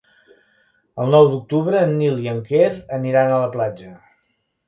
El 1.03 1.11
nou 1.15 1.27
d'octubre 1.33 1.83
en 1.89 1.93
Nil 1.99 2.17
i 2.23 2.31
en 2.33 2.41
Quer 2.49 2.71
aniran 2.99 3.35
a 3.35 3.39
la 3.45 3.51
platja. 3.57 3.93